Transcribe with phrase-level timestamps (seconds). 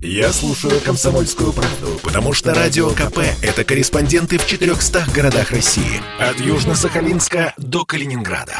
[0.00, 6.00] Я слушаю «Комсомольскую правду», потому что «Радио КП»— это корреспонденты в 400 городах России.
[6.20, 8.56] От Южно-Сахалинска до Калининграда.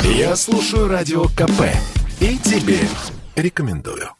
[0.00, 1.62] Я слушаю «Радио КП»
[2.18, 2.80] и тебе
[3.36, 4.10] рекомендую.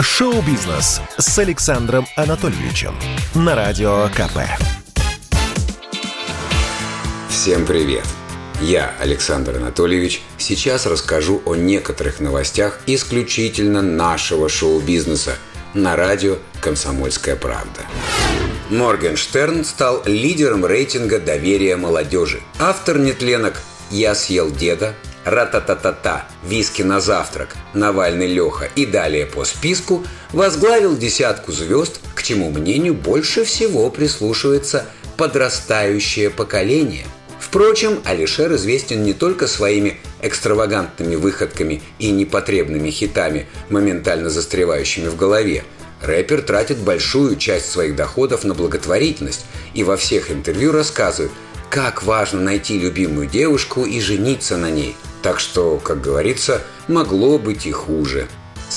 [0.00, 2.96] Шоу-бизнес с Александром Анатольевичем
[3.36, 4.38] на Радио КП.
[7.28, 8.04] Всем привет!
[8.60, 15.36] Я, Александр Анатольевич, сейчас расскажу о некоторых новостях исключительно нашего шоу-бизнеса
[15.74, 17.82] на радио «Комсомольская правда».
[18.68, 22.40] Моргенштерн стал лидером рейтинга доверия молодежи.
[22.58, 24.94] Автор нетленок «Я съел деда»,
[25.24, 32.50] «Ра-та-та-та-та», «Виски на завтрак», «Навальный Леха» и далее по списку возглавил десятку звезд, к чему
[32.50, 34.84] мнению больше всего прислушивается
[35.16, 37.06] подрастающее поколение–
[37.48, 45.64] Впрочем, Алишер известен не только своими экстравагантными выходками и непотребными хитами, моментально застревающими в голове.
[46.02, 51.32] Рэпер тратит большую часть своих доходов на благотворительность и во всех интервью рассказывает,
[51.70, 54.94] как важно найти любимую девушку и жениться на ней.
[55.22, 58.28] Так что, как говорится, могло быть и хуже.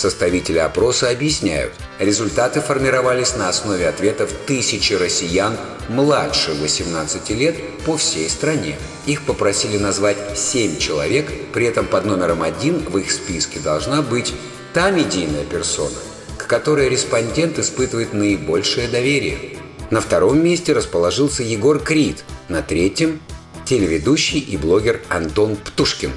[0.02, 5.56] Составители опроса объясняют, результаты формировались на основе ответов тысячи россиян
[5.90, 8.80] младше 18 лет по всей стране.
[9.06, 14.34] Их попросили назвать 7 человек, при этом под номером один в их списке должна быть
[14.74, 16.00] та медийная персона,
[16.40, 19.60] к которой респондент испытывает наибольшее доверие.
[19.92, 23.20] На втором месте расположился Егор Крид, на третьем–
[23.66, 26.12] телеведущий и блогер Антон Птушкин.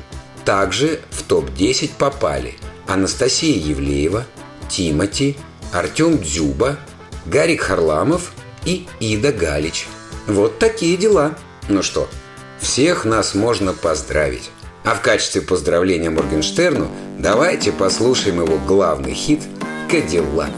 [0.47, 2.55] Также в топ-10 попали–
[2.87, 4.27] Анастасия Евлеева,
[4.69, 5.37] Тимати,
[5.73, 6.79] Артем Дзюба,
[7.27, 8.33] Гарик Харламов
[8.65, 9.87] и Ида Галич.
[10.27, 11.37] Вот такие дела.
[11.69, 12.09] Ну что,
[12.61, 14.51] всех нас можно поздравить.
[14.85, 19.41] А в качестве поздравления Моргенштерну давайте послушаем его главный хит
[19.91, 20.53] «Кадиллак».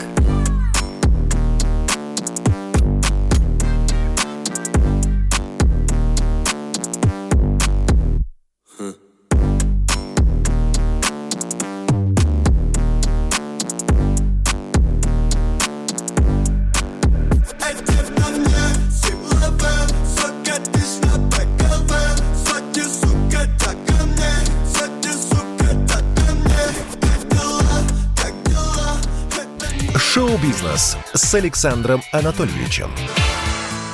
[29.99, 32.91] «Шоу-бизнес» с Александром Анатольевичем.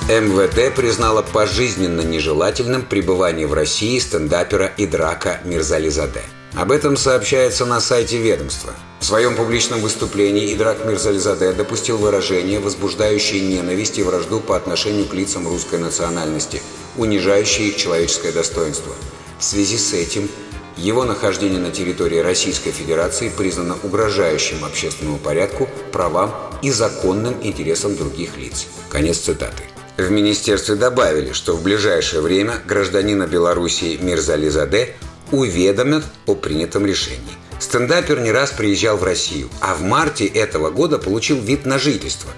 [0.08, 6.22] МВД признала пожизненно нежелательным пребывание в России стендапера и драка Мирзализаде.
[6.54, 8.72] Об этом сообщается на сайте ведомства.
[8.98, 15.14] В своем публичном выступлении Идрак Мирзализаде допустил выражение, возбуждающее ненависть и вражду по отношению к
[15.14, 16.62] лицам русской национальности,
[16.96, 18.92] унижающее их человеческое достоинство.
[19.38, 20.28] В связи с этим
[20.76, 28.36] его нахождение на территории Российской Федерации признано угрожающим общественному порядку, правам и законным интересам других
[28.36, 28.66] лиц.
[28.88, 29.64] Конец цитаты.
[29.98, 34.94] В министерстве добавили, что в ближайшее время гражданина Белоруссии Мирзали Заде
[35.30, 37.36] уведомят о принятом решении.
[37.58, 42.30] Стендапер не раз приезжал в Россию, а в марте этого года получил вид на жительство.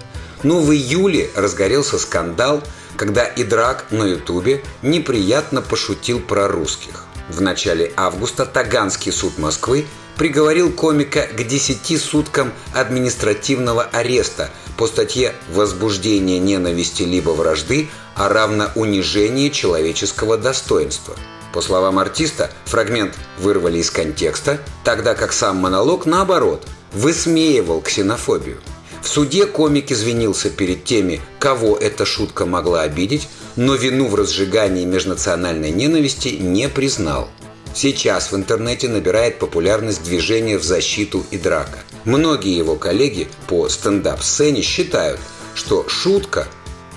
[0.43, 2.61] Но в июле разгорелся скандал,
[2.97, 7.04] когда Идрак на ютубе неприятно пошутил про русских.
[7.29, 15.33] В начале августа Таганский суд Москвы приговорил комика к 10 суткам административного ареста по статье
[15.51, 21.15] «Возбуждение ненависти либо вражды, а равно унижение человеческого достоинства».
[21.51, 28.59] По словам артиста, фрагмент вырвали из контекста, тогда как сам монолог, наоборот, высмеивал ксенофобию.
[29.05, 34.83] В суде комик извинился перед теми, кого эта шутка могла обидеть, но вину в разжигании
[34.83, 37.29] межнациональной ненависти не признал.
[37.75, 41.77] Сейчас в интернете набирает популярность движение в защиту и драка.
[42.03, 45.19] Многие его коллеги по стендап-сцене считают,
[45.53, 46.47] что шутка,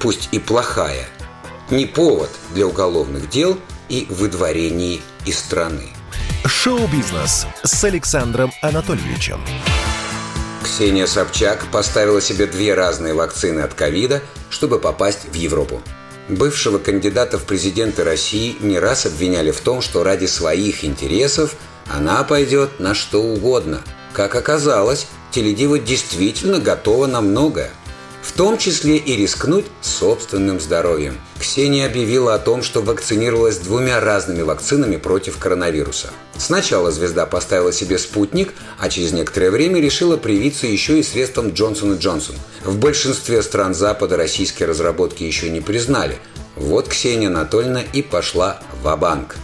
[0.00, 1.06] пусть и плохая,
[1.70, 3.58] не повод для уголовных дел
[3.90, 5.90] и выдворений из страны.
[6.46, 9.40] Шоу-бизнес с Александром Анатольевичем.
[10.62, 15.82] Ксения Собчак поставила себе две разные вакцины от ковида, чтобы попасть в Европу.
[16.28, 21.54] Бывшего кандидата в президенты России не раз обвиняли в том, что ради своих интересов
[21.86, 23.82] она пойдет на что угодно.
[24.12, 27.70] Как оказалось, Теледива действительно готова на многое
[28.28, 31.18] в том числе и рискнуть собственным здоровьем.
[31.40, 36.10] Ксения объявила о том, что вакцинировалась двумя разными вакцинами против коронавируса.
[36.36, 41.94] Сначала звезда поставила себе спутник, а через некоторое время решила привиться еще и средством Джонсон
[41.94, 42.36] и Джонсон.
[42.64, 46.18] В большинстве стран Запада российские разработки еще не признали.
[46.56, 49.36] Вот Ксения Анатольевна и пошла в банк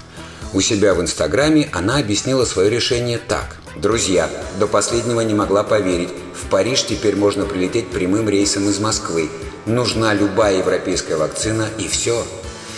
[0.53, 4.31] У себя в Инстаграме она объяснила свое решение так– Друзья,
[4.61, 6.11] до последнего не могла поверить.
[6.33, 9.29] В Париж теперь можно прилететь прямым рейсом из Москвы.
[9.67, 12.27] Нужна любая европейская вакцина и все.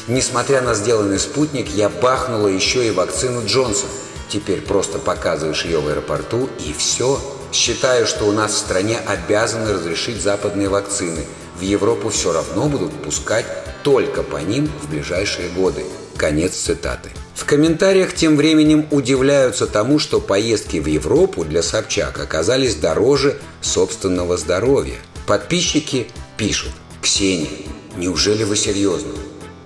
[0.07, 3.89] Несмотря на сделанный спутник, я бахнула еще и вакцину Джонсон.
[4.29, 7.21] Теперь просто показываешь ее в аэропорту и все.
[7.53, 11.25] Считаю, что у нас в стране обязаны разрешить западные вакцины.
[11.59, 13.47] В Европу все равно будут пускать
[13.83, 15.85] только по ним в ближайшие годы.
[16.17, 17.11] Конец цитаты.
[17.35, 24.37] В комментариях тем временем удивляются тому, что поездки в Европу для Собчак оказались дороже собственного
[24.37, 24.97] здоровья.
[25.27, 26.73] Подписчики пишут
[27.03, 27.51] «Ксения,
[27.97, 29.13] неужели вы серьезно?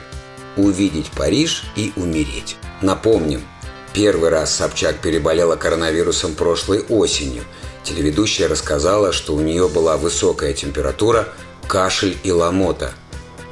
[0.57, 2.57] «увидеть Париж и умереть».
[2.81, 3.41] Напомним,
[3.93, 7.43] первый раз Собчак переболела коронавирусом прошлой осенью.
[7.83, 11.29] Телеведущая рассказала, что у нее была высокая температура,
[11.67, 12.93] кашель и ломота.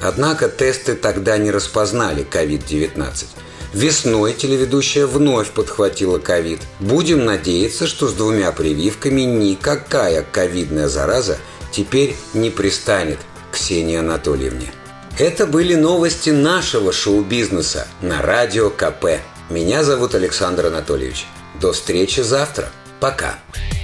[0.02, 3.26] Однако тесты тогда не распознали COVID-19.
[3.74, 6.60] Весной телеведущая вновь подхватила ковид.
[6.80, 11.38] Будем надеяться, что с двумя прививками никакая ковидная зараза
[11.72, 13.20] теперь не пристанет
[13.52, 14.72] Ксении Анатольевне.
[15.18, 19.20] Это были новости нашего шоу-бизнеса на Радио КП.
[19.50, 21.26] Меня зовут Александр Анатольевич.
[21.60, 22.70] До встречи завтра.
[23.00, 23.36] Пока.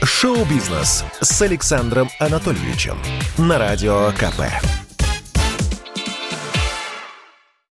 [0.03, 2.97] Шоу-бизнес с Александром Анатольевичем
[3.37, 4.43] на Радио КП.